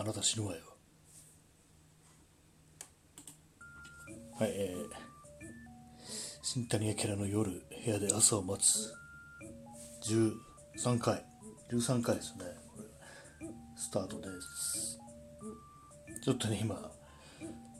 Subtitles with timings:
[0.00, 0.60] あなた死ぬわよ。
[4.38, 4.86] はい、えー、
[6.40, 8.94] 新谷明の夜、部屋で朝を待つ。
[10.08, 11.24] 13回、
[11.72, 12.44] 13回ですね。
[13.76, 15.00] スタートです。
[16.22, 16.92] ちょっとね、今、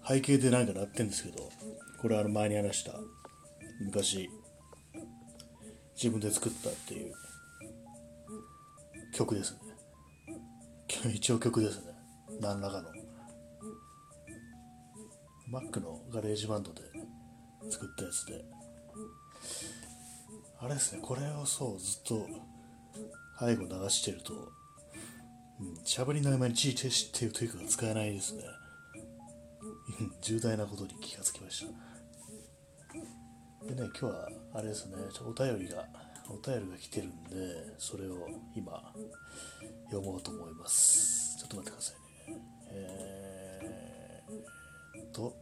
[0.05, 1.49] 背景でなんか鳴ってるんですけど、
[2.03, 2.99] これあの前に話した、
[3.81, 4.29] 昔、
[5.95, 7.15] 自分で作ったっていう
[9.15, 9.61] 曲ですね。
[11.15, 11.88] 一応曲ですね。
[12.41, 12.91] 何らかの。
[15.51, 16.83] Mac の GarageBand で
[17.71, 18.45] 作ったやつで。
[20.61, 22.27] あれですね、これをそうずっと
[23.39, 24.53] 背後流してると、
[25.61, 28.43] うん、喋りの合間に G 停止っていうテイクが使えないですね。
[30.21, 31.89] 重大なことに気がつきました。
[33.67, 35.87] でね、今日はあれですね、お便りが、
[36.29, 38.93] お便りが来てるんで、それを今、
[39.91, 41.37] 読もうと思います。
[41.39, 42.08] ちょっと待ってくださいね。
[42.71, 45.35] えー、と、はい。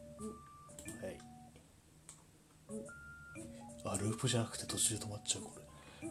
[3.85, 6.09] あ、ループじゃなくて途中で止まっちゃう、これ。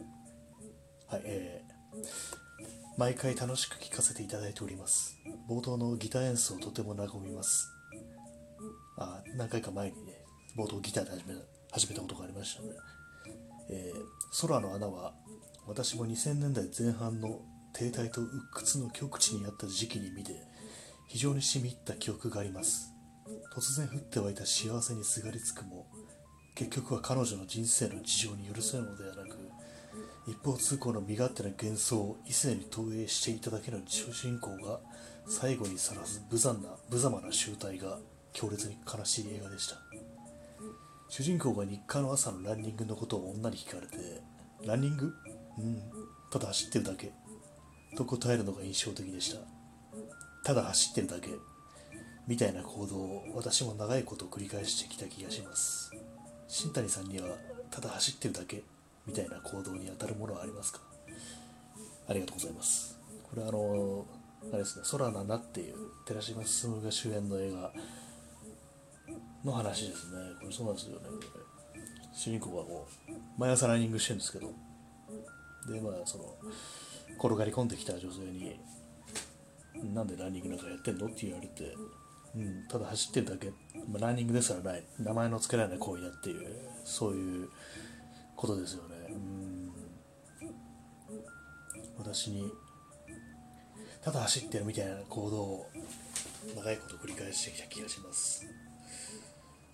[1.08, 5.18] はい、えー、毎回楽しく聴かせていただいております。
[5.48, 7.70] 冒頭のギター演奏とても和みます。
[8.98, 10.24] あ、何回か前にね、
[10.56, 11.34] 冒頭ギターで始め
[11.70, 12.68] 始めたことがありましたね。
[13.68, 15.12] えー、空の穴は
[15.66, 17.40] 私も2000年代前半の
[17.72, 20.32] 停滞と鬱屈の極地にあった時期に見て
[21.06, 22.92] 非常にしみ入った記憶があります。
[23.54, 25.86] 突然降って湧いた幸せにすがりつくも
[26.54, 29.36] 結局は彼女の人生の事情に許せるのではなく
[30.28, 34.80] 一方通行の身勝手な幻想を異性に投影していただけの主人公が
[35.28, 37.98] 最後にさらす無残な無様な集体が
[38.32, 39.76] 強烈に悲しい映画でした。
[41.08, 44.20] 主人公が日課の朝のランニングのことを女に聞かれて
[44.64, 45.14] ランニング
[45.58, 45.82] うん
[46.30, 47.12] ただ走ってるだけ
[47.96, 49.55] と答えるのが印象的でした。
[50.46, 51.30] ただ走ってるだけ
[52.28, 55.90] みたいな行動を私も長いこと繰り返してきた気がします。
[56.46, 57.26] 新谷さんには
[57.68, 58.62] ただ走ってるだけ
[59.08, 60.78] みたいな行動に当たるものはありますか？
[62.08, 62.96] ありがとうございます。
[63.28, 64.06] これあの
[64.52, 65.74] あれですね「空の穴」っていう
[66.06, 67.72] 寺島進が主演の映画
[69.44, 70.18] の話ですね。
[70.40, 71.06] これそうなんですよね。
[72.14, 74.52] 主人公はこう毎朝ランニングしてるんですけど。
[75.68, 76.36] でまあその
[77.18, 78.60] 転がり込んできた女性に
[79.82, 81.74] 「なんでランニングなんかやってんの?」って言われて、
[82.34, 83.50] うん、ただ走ってるだけ、
[83.88, 87.48] まあ、ランニングですからない名前の付けられない行為だっていうそういう
[88.34, 88.96] ことですよね。
[89.10, 89.72] うん
[91.98, 92.52] 私に
[94.02, 95.70] ただ走ってるみたいな行動を
[96.54, 98.46] 長いこと繰り返してきた気がします。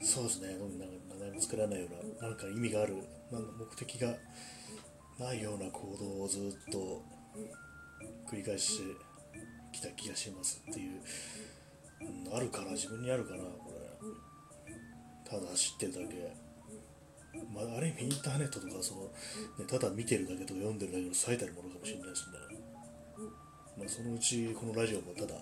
[0.01, 1.89] そうですね、名前も作られないよ
[2.21, 2.97] うな、なんか意味がある、
[3.31, 4.17] なんか目的が
[5.19, 7.03] ないような行動をずっと
[8.27, 8.85] 繰り返して
[9.73, 11.01] きた気がしますっていう、
[12.29, 13.83] うん、あるかな自分にあるかなこれ。
[15.29, 16.53] ただ走ってるだけ。
[17.53, 19.03] まあ、ある意味インターネットとかその、
[19.59, 22.39] ね、ただ見てるだけとか読んでるだけの最たるものかもしれないですね、
[23.79, 25.35] まあ、そのうちこのラジオもただ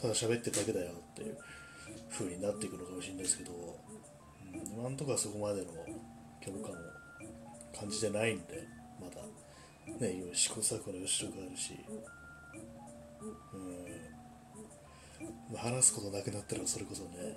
[0.00, 1.36] ただ喋ってるだけだよっていう
[2.10, 5.72] 風になっていくのかもしれないですけど、うん、今んとこはそこまでの
[6.40, 6.74] 虚無感を
[7.78, 8.66] 感じてないんで
[8.98, 9.20] まだ。
[10.00, 11.72] ね、今試行錯誤の吉とかあるし、
[15.52, 17.36] うん、話すことなくなったらそれこそね、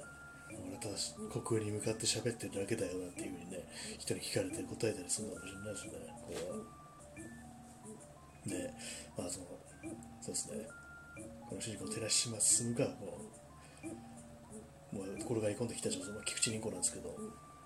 [0.49, 0.95] 俺ただ
[1.31, 3.63] 国空に向かって喋ってるだけだよなっていうふうにね、
[3.97, 5.91] 人に聞かれて答えたりするのかもしれないしね、
[6.25, 6.35] これ
[8.55, 8.63] は。
[8.63, 8.73] で、
[9.17, 9.45] まあその、
[10.21, 10.67] そうですね、
[11.49, 12.93] この主人公、寺島進がも
[14.93, 17.09] う、もう転がり込んできた女性、まあ、菊池凛子なんですけど、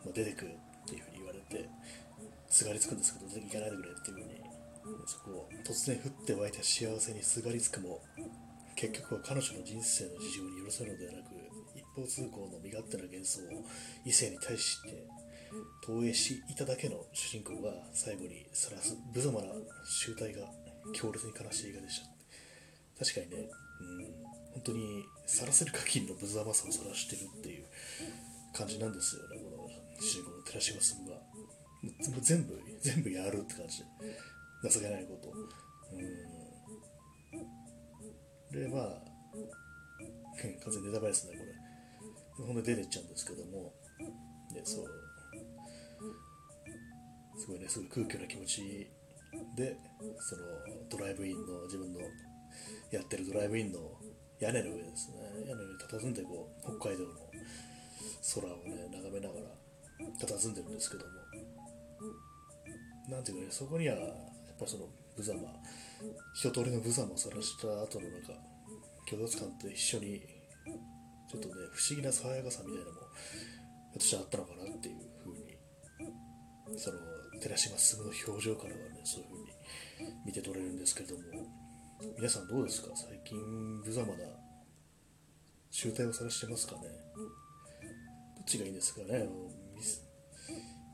[0.03, 0.49] まあ、出てくっ
[0.85, 1.69] ていうふうに言われて、
[2.49, 4.52] すがりつくんですけど、行かないでくれっていうふうに
[5.05, 8.01] そこを突然降って湧いた幸せにすがりつくも
[8.75, 11.31] 結局は彼女の人生の事情に許せるのではなく
[11.75, 13.63] 一方通行の身勝手な幻想を
[14.05, 15.05] 異性に対して
[15.85, 19.47] 投影していただけの主人公が最後にさらす無様な
[19.85, 20.41] 集体が
[20.93, 24.05] 強烈に悲しい映画でした確かにね、うん、
[24.53, 27.65] 本当にさらせる限りの無様さをさらしてるっていう
[28.53, 29.69] 感じなんですよねこの
[30.01, 31.13] 主人公の寺島進が。
[32.21, 33.79] 全部全部やるって感じ。
[33.79, 33.85] で
[34.69, 35.31] 情けないこと。
[35.31, 35.33] う
[35.95, 35.99] ん、
[38.51, 39.01] で、まあ、
[40.39, 41.51] 完全にネタバレですね、これ。
[42.45, 43.73] ほんで出てっちゃうんですけども、
[44.53, 44.85] で、そう、
[47.37, 48.91] すごいね、すごい空虚な気持ち
[49.55, 49.77] で、
[50.19, 50.43] その
[50.89, 52.01] ドライブインの、自分の
[52.91, 53.79] やってるドライブインの
[54.39, 55.17] 屋根の上ですね、
[55.47, 57.13] 屋根の上に佇んでこう、北海道の
[58.35, 59.45] 空をね、眺めながら
[60.19, 61.11] 佇んでるんですけども、
[63.09, 63.97] なんていうかね、そこには
[64.59, 65.39] ぱその無様
[66.33, 68.33] 一通りの無様を晒した後のなんか
[69.07, 70.21] 虚脱感と一緒に
[71.29, 73.01] ちょっとね不思議な爽やかさみたいなのも
[73.93, 76.97] 私はあったのかなっていうふうにその
[77.41, 79.51] 寺島進の表情からはねそういうふうに
[80.25, 81.21] 見て取れるんですけれども
[82.17, 82.89] 皆さんどうですか？
[82.95, 83.37] 最近
[83.81, 84.25] 無様な
[85.71, 86.81] 集大をさらしてますかね？
[88.35, 89.27] どっちがいいんですかね？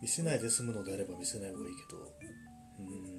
[0.01, 1.97] 見せないで済むのであれば見せない方がいいけど。
[2.79, 3.19] うん。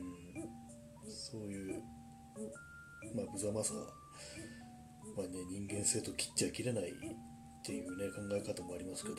[3.48, 3.74] まさ
[5.16, 6.94] まあね人間性と切っちゃ切れないっ
[7.64, 9.16] ていうね考え方もありますけど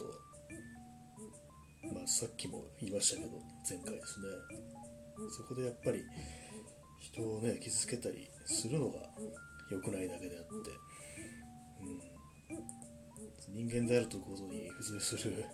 [1.94, 3.32] まあさっきも言いましたけど
[3.68, 4.28] 前回ですね。
[5.30, 6.04] そこでやっぱり
[7.00, 9.00] 人をね傷つけたりするのが
[9.70, 10.72] 良くないだけであって、
[13.52, 15.46] うん、人間であるということに付随する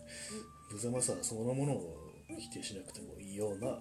[0.71, 1.97] 無様さそのものを
[2.37, 3.79] 否定しなくてもいいような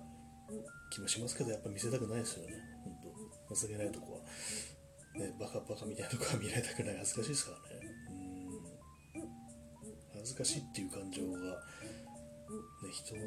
[0.91, 2.53] 気もしますけどやっぱ見せたくないですよね
[2.85, 2.93] 本
[3.49, 3.55] 当。
[3.55, 4.21] 情けないとこは。
[5.17, 6.97] ねバカバカみたいなとこは見られたくない。
[6.99, 7.87] 恥ずかしいですからね。
[9.15, 9.29] うん。
[10.15, 11.45] 恥ずかしいっていう感情が、ね、
[12.93, 13.23] 人の、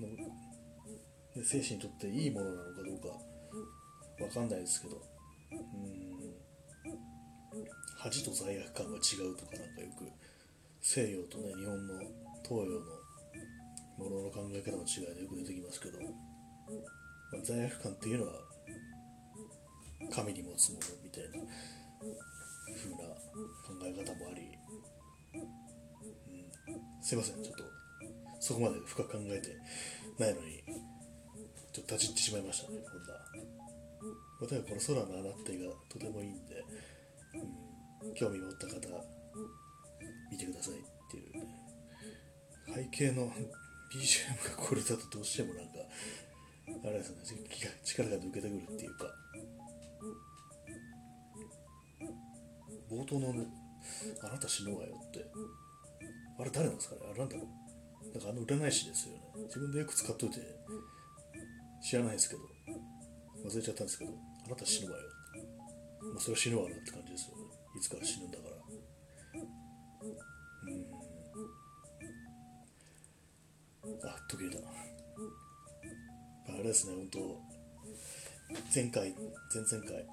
[0.00, 5.02] ね、精神にとっていいものなのかどうかわかんないですけど。
[5.52, 6.16] うん。
[7.98, 10.06] 恥と罪悪感が違うとかなんかよく
[10.80, 11.98] 西洋とね日本の
[12.44, 12.80] 東洋の
[13.98, 16.06] ものの考え方の違いでよく出てきますけど、ま
[17.38, 18.32] あ、罪悪感っていうのは
[20.10, 21.30] 神に持つものみたいな
[22.74, 22.96] 風な
[23.64, 24.58] 考え方もあり、
[25.34, 27.42] うん、すいません。
[27.42, 27.64] ちょっと
[28.40, 29.56] そこまで深く考えて
[30.18, 30.62] ないのに
[31.72, 32.78] ちょっと立ち入ってしまいましたね。
[32.84, 33.14] こんな
[34.48, 36.64] 例えばこの空の穴ってがとてもいいんで、
[38.04, 38.74] うん、興味を持った方
[40.30, 40.76] 見てくださいっ
[41.10, 41.44] ていう。
[41.44, 41.66] ね
[42.74, 43.30] 背景の
[43.94, 45.78] BGM がこれだとどうしてもなんか
[46.84, 47.18] あれですね。
[47.84, 49.06] 力が抜けてくるっていうか。
[52.96, 53.46] 冒頭の、ね
[54.24, 55.24] 「あなた死ぬわよ」って。
[56.38, 57.00] あれ誰なんですかね？
[57.10, 57.46] あれなんだろう？
[58.12, 59.22] なんかあの占い師ですよね。
[59.46, 60.40] 自分でよく使っといて
[61.82, 62.42] 知らないですけど
[63.44, 64.12] 忘れちゃったんですけど
[64.46, 65.04] あなた死ぬわよ。
[66.12, 67.44] まあそれは死ぬわなって感じですよね。
[67.78, 68.56] いつか死ぬんだから。
[74.04, 77.18] あ途切れたあれですね本当
[78.74, 80.06] 前回前々回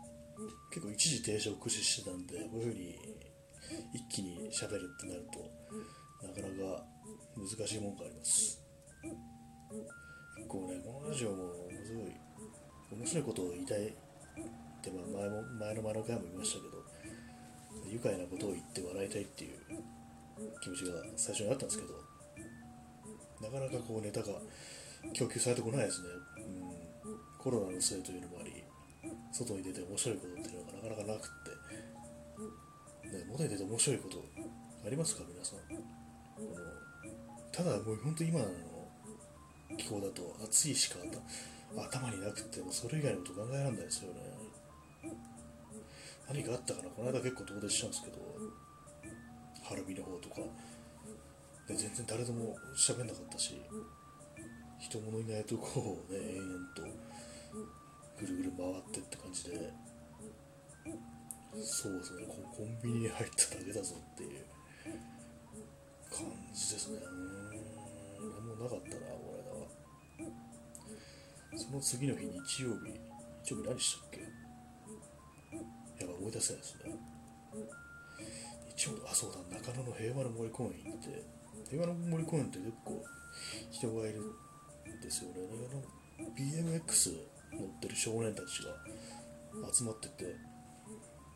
[0.70, 3.00] 結構一時停止を駆使してたんでこういうふうに
[3.94, 5.40] 一気に喋るってなると
[6.26, 6.84] なかなか
[7.36, 8.62] 難しいもんがあります。
[10.36, 11.54] 結構ねこのラジオもの
[11.86, 12.12] すごい
[12.92, 13.92] 面白いことを言いたいっ
[14.82, 19.58] てまあ前も前の前の回も言いましたけど愉快なことを言って笑いたいっていう
[20.62, 21.94] 気持ちが最初にあったんですけど
[23.42, 24.34] なかなかこうネタが
[25.14, 26.08] 供給されてこないですね、
[27.06, 28.43] うん、コロナのせいというのも
[29.34, 34.24] 外に出て面白いことっていうのがなかなかなくって、ね、外に出て面白いこと
[34.86, 35.24] ありますか？
[35.28, 35.60] 皆さん。
[35.60, 35.74] こ
[36.40, 36.54] の
[37.52, 38.46] ただもう本当今の
[39.78, 40.98] 気候だと暑いしか
[41.76, 44.20] 頭になくてもそれ以外のこと考えられないですよね。
[46.28, 46.90] 何かあったかな？
[46.90, 48.18] この間結構遠出したんですけど
[49.64, 50.42] 晴海の方とか。
[51.68, 53.62] で全然誰とも喋んなかったし
[54.80, 56.84] 人物いないとこをね延々と。
[58.20, 59.74] ぐるぐる回ってって感じで
[61.64, 64.46] そうですねコンビニに入っただけだぞっていう
[66.12, 67.00] 感じですね。
[67.00, 67.52] うん。
[68.32, 69.34] 何もなかったなこ
[70.20, 70.30] れだ
[71.58, 72.92] その次の日日曜日
[73.44, 74.22] 日曜日何したっけ？
[76.04, 76.96] やばい思い出せないですね。
[78.76, 81.24] 日曜日あそうだ中野の平和の森公園行って
[81.70, 83.04] 平和の森公園って結構
[83.72, 85.36] 人がいるんですよね。
[86.36, 88.74] BMX 乗ってる少年たちが
[89.72, 90.36] 集まってて、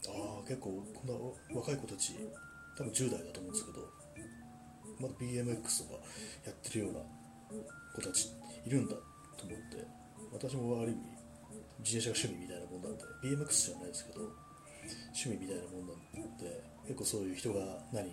[0.07, 2.13] ああ、結構こんな若い子たち、
[2.77, 3.89] 多分10代だと思うんですけど、
[4.99, 5.99] まだ BMX とか
[6.45, 6.99] やってるような
[7.95, 8.31] 子たち
[8.65, 8.95] いるんだ
[9.37, 9.85] と思って、
[10.33, 11.01] 私もある意味、
[11.79, 14.21] 自転車が趣味みたいなもんなんで、BMX じゃないですけど、
[15.13, 17.59] 趣味みたいなもんなんで、結構そういう人が
[17.91, 18.09] 何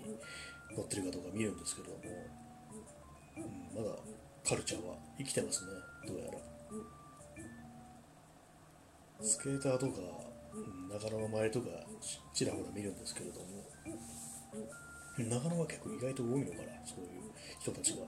[0.76, 1.96] 乗ってるかどうか見るんですけども、
[3.37, 3.96] うん、まだ
[4.44, 5.73] カルチャーは生きてますね
[6.06, 6.53] どうやら。
[9.24, 9.92] スケーターとか、
[10.52, 11.66] うん、中野の周りとか
[12.34, 13.64] ちらほら見るんですけれども。
[15.16, 17.98] 長野は結構意外と多いのかなそういう人たちが。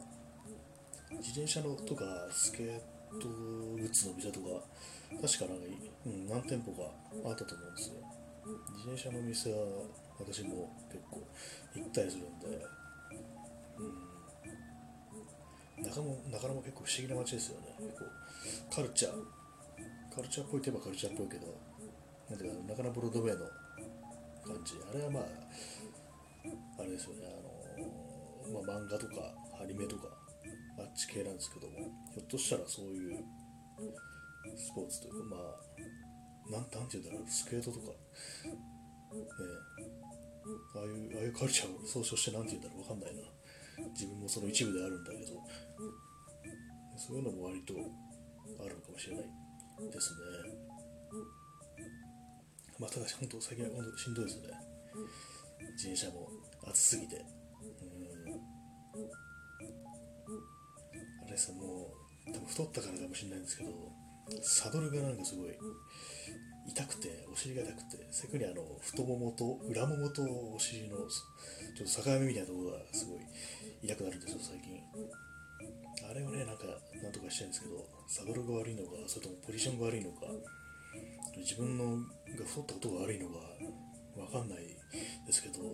[1.13, 2.79] 自転車のとかスケー
[3.21, 4.47] トグッズの店とか
[5.23, 5.65] 確かなんか、
[6.05, 6.91] うん、何店舗か
[7.25, 7.95] あったと思うんですよ。
[8.75, 9.59] 自転車の店は
[10.19, 11.23] 私も結構
[11.75, 12.67] 行ったりするんで、
[15.79, 17.75] うん、中野中野も結構不思議な街ですよね。
[17.79, 17.93] 結
[18.69, 19.46] 構カルチャー
[20.17, 21.53] カルチャーっぽいといえばカルチャーっぽいけど
[22.31, 23.45] なんていうか中野ブロードウェイの
[24.49, 24.81] 感じ。
[24.81, 25.25] あれはまあ
[26.81, 27.29] あれですよね。
[27.29, 30.09] あの、まあ、漫画とかアニメとか
[30.79, 31.77] あっち系なんですけども
[32.15, 33.25] ひょっとしたらそういう
[34.57, 37.93] スポーツというかまあなんなんていうんだろうスケートとか、ね、
[40.77, 43.21] ああいうああいうカルチャーを総称してなんていうんだろうわかんないな。
[43.93, 45.27] 自分もその一部であるんだけど
[46.97, 49.46] そういうのも割とあるのかもしれない。
[49.91, 50.19] ですね。
[52.79, 54.49] まあただし本当最近は本当しんどいですね。
[55.77, 56.29] 自転車も
[56.69, 57.25] 暑すぎて。
[61.23, 61.93] あれですも
[62.27, 63.71] う多分太ったからかもしれないんですけど
[64.43, 65.49] サドルがなんかすごい
[66.69, 73.21] 痛くてお尻が痛くて逆にあの太ももと裏ももとお尻のちょっと境目みたいなところがすごい
[73.83, 74.83] 痛くなるんですよ最近。
[76.05, 76.65] あれをねなんか
[77.03, 80.27] なんとかしたいんですけどサドルが悪いのかそれともポジションが悪いのか
[81.37, 83.39] 自分のが太ったことが悪いのか
[84.17, 84.67] わかんない
[85.27, 85.65] ですけどちょ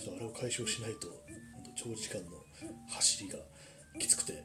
[0.00, 2.30] っとあれを解消しないと本当長時間の
[2.88, 3.38] 走りが
[3.98, 4.44] きつくて、ね、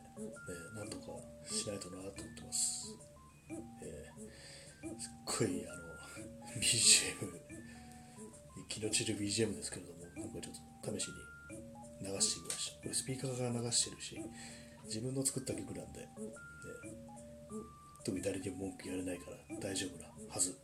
[0.75, 1.03] なんとか
[1.49, 2.95] しないとなと思ってます、
[3.81, 4.59] えー
[4.97, 7.27] すっごいあの BGM
[8.69, 12.81] 気の散る BGM ですけれども今回ちょっと試しに流してみました。
[12.81, 14.15] これスピーカーが流してるし
[14.89, 16.09] 自分の作った曲なんで、ね、
[18.03, 20.57] 特に誰にも文句言われないから大丈夫なはず。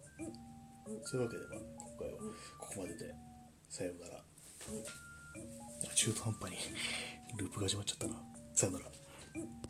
[1.03, 2.17] そういうわけで、まあ、今回は
[2.59, 3.13] ここまでで
[3.69, 4.23] さようなら。
[5.93, 6.57] 中途半端に
[7.37, 8.13] ループが始まっちゃったな。
[8.53, 8.85] さようなら。